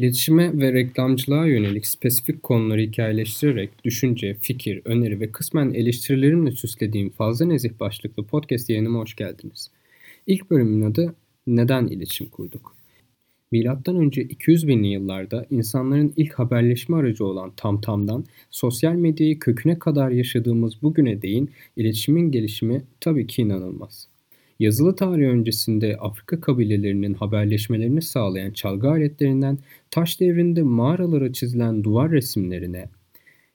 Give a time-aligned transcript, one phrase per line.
[0.00, 7.46] İletişime ve reklamcılığa yönelik spesifik konuları hikayeleştirerek düşünce, fikir, öneri ve kısmen eleştirilerimle süslediğim Fazla
[7.46, 9.70] Nezih başlıklı podcast yayınıma hoş geldiniz.
[10.26, 11.14] İlk bölümün adı
[11.46, 12.76] Neden İletişim Kurduk?
[13.52, 20.10] Milattan önce 200 binli yıllarda insanların ilk haberleşme aracı olan tamtamdan sosyal medyayı köküne kadar
[20.10, 24.08] yaşadığımız bugüne değin iletişimin gelişimi tabii ki inanılmaz.
[24.60, 29.58] Yazılı tarih öncesinde Afrika kabilelerinin haberleşmelerini sağlayan çalgı aletlerinden
[29.90, 32.88] taş devrinde mağaralara çizilen duvar resimlerine,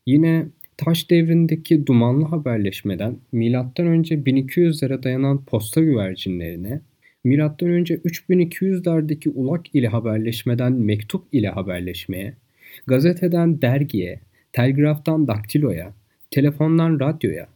[0.05, 0.45] yine
[0.77, 3.17] taş devrindeki dumanlı haberleşmeden
[3.85, 6.81] önce 1200'lere dayanan posta güvercinlerine,
[7.69, 12.33] önce 3200'lerdeki ulak ile haberleşmeden mektup ile haberleşmeye,
[12.87, 14.19] gazeteden dergiye,
[14.53, 15.93] telgraftan daktiloya,
[16.31, 17.54] telefondan radyoya,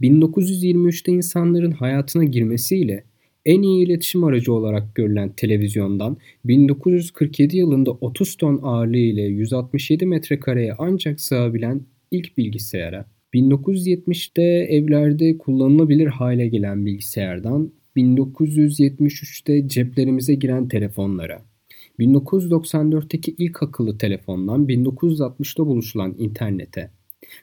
[0.00, 3.04] 1923'te insanların hayatına girmesiyle
[3.46, 10.74] en iyi iletişim aracı olarak görülen televizyondan 1947 yılında 30 ton ağırlığı ile 167 metrekareye
[10.78, 21.42] ancak sığabilen ilk bilgisayara, 1970'te evlerde kullanılabilir hale gelen bilgisayardan 1973'te ceplerimize giren telefonlara,
[21.98, 26.90] 1994'teki ilk akıllı telefondan 1960'da buluşulan internete,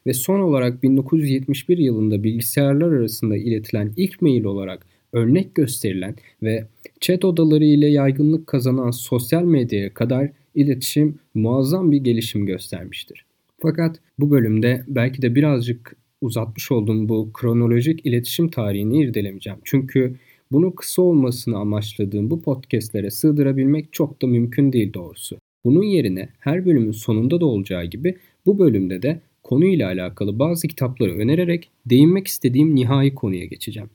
[0.07, 6.67] ve son olarak 1971 yılında bilgisayarlar arasında iletilen ilk mail olarak örnek gösterilen ve
[6.99, 13.25] chat odaları ile yaygınlık kazanan sosyal medyaya kadar iletişim muazzam bir gelişim göstermiştir.
[13.61, 19.59] Fakat bu bölümde belki de birazcık uzatmış olduğum bu kronolojik iletişim tarihini irdelemeyeceğim.
[19.63, 20.15] Çünkü
[20.51, 25.37] bunu kısa olmasını amaçladığım bu podcastlere sığdırabilmek çok da mümkün değil doğrusu.
[25.65, 31.11] Bunun yerine her bölümün sonunda da olacağı gibi bu bölümde de konuyla alakalı bazı kitapları
[31.11, 33.89] önererek değinmek istediğim nihai konuya geçeceğim.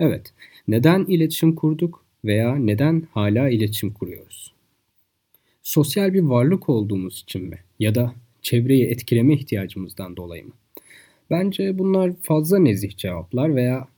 [0.00, 0.32] Evet,
[0.68, 4.52] neden iletişim kurduk veya neden hala iletişim kuruyoruz?
[5.62, 10.52] Sosyal bir varlık olduğumuz için mi ya da çevreyi etkileme ihtiyacımızdan dolayı mı?
[11.30, 13.88] Bence bunlar fazla nezih cevaplar veya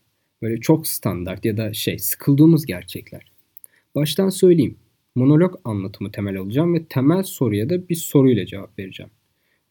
[0.43, 3.33] böyle çok standart ya da şey sıkıldığımız gerçekler.
[3.95, 4.77] Baştan söyleyeyim.
[5.15, 9.11] Monolog anlatımı temel alacağım ve temel soruya da bir soruyla cevap vereceğim.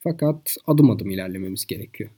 [0.08, 2.10] Fakat adım adım ilerlememiz gerekiyor.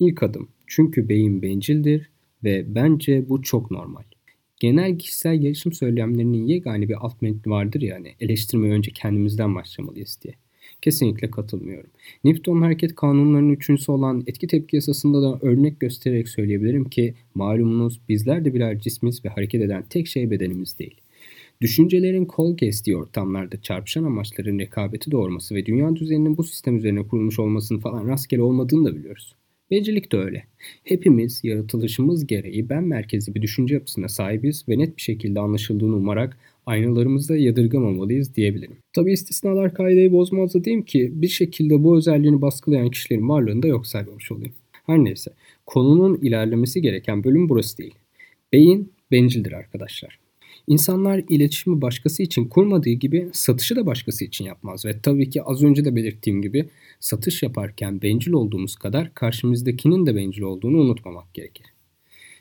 [0.00, 2.10] İlk adım çünkü beyin bencildir
[2.44, 4.02] ve bence bu çok normal.
[4.60, 10.34] Genel kişisel gelişim söylemlerinin yegane bir alt metni vardır yani eleştirmeye önce kendimizden başlamalıyız diye.
[10.82, 11.90] Kesinlikle katılmıyorum.
[12.24, 18.44] Newton hareket kanunlarının üçüncüsü olan etki tepki yasasında da örnek göstererek söyleyebilirim ki malumunuz bizler
[18.44, 21.00] de birer cismiz ve hareket eden tek şey bedenimiz değil.
[21.60, 27.38] Düşüncelerin kol kestiği ortamlarda çarpışan amaçların rekabeti doğurması ve dünya düzeninin bu sistem üzerine kurulmuş
[27.38, 29.34] olmasının falan rastgele olmadığını da biliyoruz.
[29.70, 30.44] Bencillik de öyle.
[30.84, 36.38] Hepimiz yaratılışımız gereği ben merkezli bir düşünce yapısına sahibiz ve net bir şekilde anlaşıldığını umarak
[36.66, 38.76] aynalarımızda yadırgamamalıyız diyebilirim.
[38.92, 43.66] Tabi istisnalar kaideyi bozmaz da diyeyim ki bir şekilde bu özelliğini baskılayan kişilerin varlığını da
[43.66, 44.54] yok saymamış olayım.
[44.86, 45.30] Her neyse
[45.66, 47.94] konunun ilerlemesi gereken bölüm burası değil.
[48.52, 50.23] Beyin bencildir arkadaşlar.
[50.66, 55.62] İnsanlar iletişimi başkası için kurmadığı gibi satışı da başkası için yapmaz ve tabii ki az
[55.62, 56.68] önce de belirttiğim gibi
[57.00, 61.66] satış yaparken bencil olduğumuz kadar karşımızdakinin de bencil olduğunu unutmamak gerekir.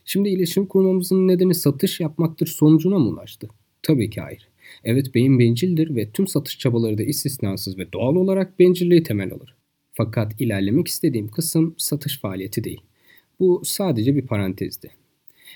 [0.05, 3.49] Şimdi iletişim kurmamızın nedeni satış yapmaktır sonucuna mı ulaştı?
[3.81, 4.49] Tabii ki hayır.
[4.83, 9.55] Evet beyin bencildir ve tüm satış çabaları da istisnasız ve doğal olarak bencilliği temel alır.
[9.93, 12.81] Fakat ilerlemek istediğim kısım satış faaliyeti değil.
[13.39, 15.02] Bu sadece bir parantezdi.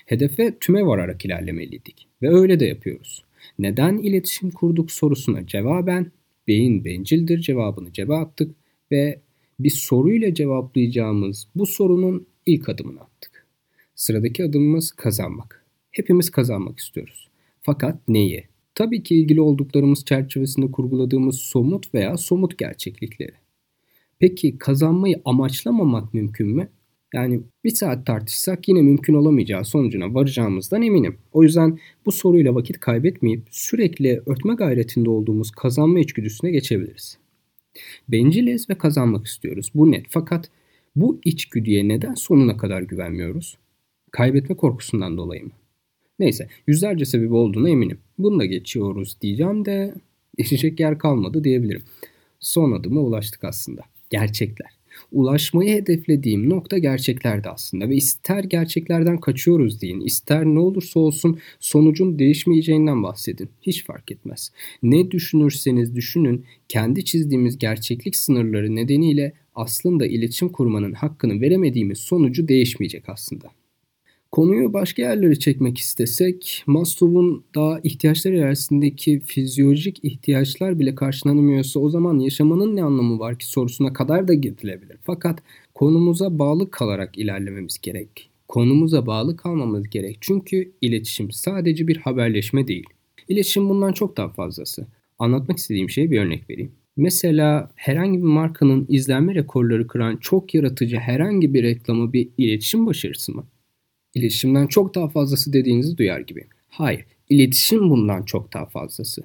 [0.08, 3.24] Hedefe tüme vararak ilerlemeliydik ve öyle de yapıyoruz.
[3.58, 6.12] Neden iletişim kurduk sorusuna cevaben
[6.46, 8.54] beyin bencildir cevabını cebe attık
[8.92, 9.20] ve
[9.60, 13.46] bir soruyla cevaplayacağımız bu sorunun ilk adımını attık.
[13.94, 15.64] Sıradaki adımımız kazanmak.
[15.90, 17.28] Hepimiz kazanmak istiyoruz.
[17.62, 18.44] Fakat neyi?
[18.74, 23.34] Tabii ki ilgili olduklarımız çerçevesinde kurguladığımız somut veya somut gerçeklikleri.
[24.18, 26.68] Peki kazanmayı amaçlamamak mümkün mü?
[27.14, 31.18] Yani bir saat tartışsak yine mümkün olamayacağı sonucuna varacağımızdan eminim.
[31.32, 37.18] O yüzden bu soruyla vakit kaybetmeyip sürekli örtme gayretinde olduğumuz kazanma içgüdüsüne geçebiliriz.
[38.08, 39.70] Benciliz ve kazanmak istiyoruz.
[39.74, 40.06] Bu net.
[40.08, 40.50] Fakat
[40.96, 43.58] bu içgüdüye neden sonuna kadar güvenmiyoruz?
[44.10, 45.50] Kaybetme korkusundan dolayı mı?
[46.18, 47.98] Neyse yüzlerce sebebi olduğuna eminim.
[48.18, 49.94] Bunu da geçiyoruz diyeceğim de
[50.38, 51.82] geçecek yer kalmadı diyebilirim.
[52.40, 53.82] Son adıma ulaştık aslında.
[54.10, 54.77] Gerçekler.
[55.12, 62.18] Ulaşmayı hedeflediğim nokta gerçeklerdi aslında ve ister gerçeklerden kaçıyoruz deyin, ister ne olursa olsun sonucun
[62.18, 63.48] değişmeyeceğinden bahsedin.
[63.62, 64.52] Hiç fark etmez.
[64.82, 73.08] Ne düşünürseniz düşünün, kendi çizdiğimiz gerçeklik sınırları nedeniyle aslında iletişim kurmanın hakkını veremediğimiz sonucu değişmeyecek
[73.08, 73.50] aslında.
[74.30, 82.18] Konuyu başka yerlere çekmek istesek, Maslow'un daha ihtiyaçlar arasındaki fizyolojik ihtiyaçlar bile karşılanamıyorsa o zaman
[82.18, 84.96] yaşamanın ne anlamı var ki sorusuna kadar da gidilebilir.
[85.02, 85.42] Fakat
[85.74, 88.30] konumuza bağlı kalarak ilerlememiz gerek.
[88.48, 90.18] Konumuza bağlı kalmamız gerek.
[90.20, 92.86] Çünkü iletişim sadece bir haberleşme değil.
[93.28, 94.86] İletişim bundan çok daha fazlası.
[95.18, 96.72] Anlatmak istediğim şeye bir örnek vereyim.
[96.96, 103.32] Mesela herhangi bir markanın izlenme rekorları kıran çok yaratıcı herhangi bir reklamı bir iletişim başarısı
[103.32, 103.44] mı?
[104.18, 106.44] İletişimden çok daha fazlası dediğinizi duyar gibi.
[106.68, 109.22] Hayır, iletişim bundan çok daha fazlası.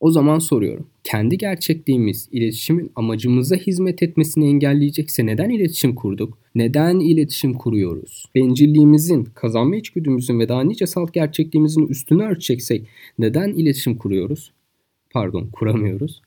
[0.00, 0.86] O zaman soruyorum.
[1.04, 6.38] Kendi gerçekliğimiz iletişimin amacımıza hizmet etmesini engelleyecekse neden iletişim kurduk?
[6.54, 8.24] Neden iletişim kuruyoruz?
[8.34, 12.86] Bencilliğimizin, kazanma içgüdümüzün ve daha nice salt gerçekliğimizin üstünü ölçeceksek
[13.18, 14.52] neden iletişim kuruyoruz?
[15.10, 16.22] Pardon, kuramıyoruz.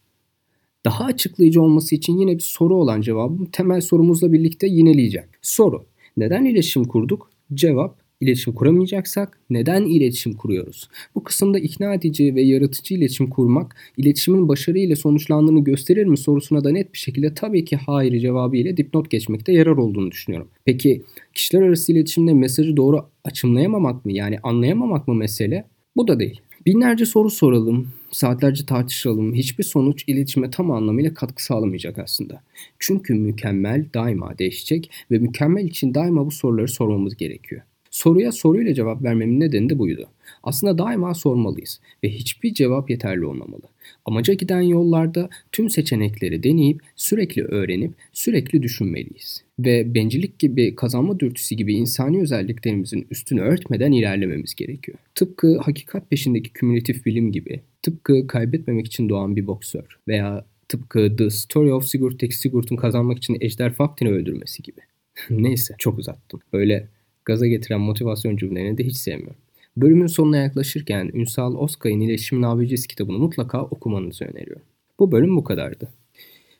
[0.86, 5.28] Daha açıklayıcı olması için yine bir soru olan cevabı temel sorumuzla birlikte yineleyeceğim.
[5.42, 5.86] Soru.
[6.18, 7.30] Neden iletişim kurduk?
[7.54, 10.90] Cevap iletişim kuramayacaksak neden iletişim kuruyoruz?
[11.16, 16.64] Bu kısımda ikna edici ve yaratıcı iletişim kurmak iletişimin başarı ile sonuçlandığını gösterir mi sorusuna
[16.64, 20.50] da net bir şekilde tabii ki hayır cevabı ile dipnot geçmekte yarar olduğunu düşünüyorum.
[20.66, 21.02] Peki
[21.34, 25.66] kişiler arası iletişimde mesajı doğru açımlayamamak mı yani anlayamamak mı mesele?
[25.96, 26.42] Bu da değil.
[26.66, 29.34] Binlerce soru soralım, saatlerce tartışalım.
[29.34, 32.44] Hiçbir sonuç iletişime tam anlamıyla katkı sağlamayacak aslında.
[32.80, 37.62] Çünkü mükemmel daima değişecek ve mükemmel için daima bu soruları sormamız gerekiyor.
[37.95, 40.07] Soruya soruyla cevap vermemin nedeni de buydu.
[40.44, 43.62] Aslında daima sormalıyız ve hiçbir cevap yeterli olmamalı.
[44.06, 49.44] Amaca giden yollarda tüm seçenekleri deneyip sürekli öğrenip sürekli düşünmeliyiz.
[49.59, 54.97] Ve bencillik gibi kazanma dürtüsü gibi insani özelliklerimizin üstünü örtmeden ilerlememiz gerekiyor.
[55.15, 61.30] Tıpkı hakikat peşindeki kümülatif bilim gibi, tıpkı kaybetmemek için doğan bir boksör veya tıpkı The
[61.30, 64.81] Story of Sigurd Sigurd'un kazanmak için Ejder Faftin'i öldürmesi gibi.
[65.30, 66.39] Neyse çok uzattım.
[66.53, 66.88] Böyle
[67.25, 69.42] gaza getiren motivasyon cümlelerini de hiç sevmiyorum.
[69.77, 74.66] Bölümün sonuna yaklaşırken Ünsal Oskay'ın İletişimin Abicesi kitabını mutlaka okumanızı öneriyorum.
[75.00, 75.89] Bu bölüm bu kadardı.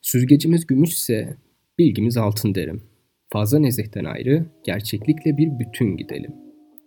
[0.02, 1.36] Süzgecimiz gümüşse
[1.80, 2.82] bilgimiz altın derim.
[3.30, 6.32] Fazla nezihten ayrı, gerçeklikle bir bütün gidelim.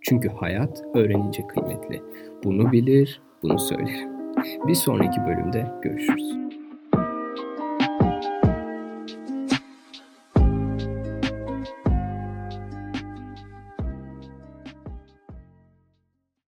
[0.03, 2.03] Çünkü hayat öğrenince kıymetli.
[2.45, 4.09] Bunu bilir, bunu söylerim.
[4.69, 6.48] Bir sonraki bölümde görüşürüz.